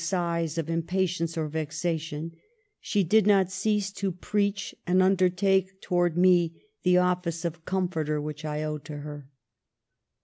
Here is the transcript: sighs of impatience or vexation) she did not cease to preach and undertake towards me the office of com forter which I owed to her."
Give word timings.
sighs 0.03 0.57
of 0.57 0.67
impatience 0.67 1.37
or 1.37 1.47
vexation) 1.47 2.31
she 2.79 3.03
did 3.03 3.27
not 3.27 3.51
cease 3.51 3.91
to 3.91 4.11
preach 4.11 4.73
and 4.87 4.99
undertake 4.99 5.79
towards 5.79 6.17
me 6.17 6.59
the 6.81 6.97
office 6.97 7.45
of 7.45 7.65
com 7.65 7.87
forter 7.87 8.19
which 8.19 8.43
I 8.43 8.63
owed 8.63 8.83
to 8.85 8.97
her." 8.97 9.29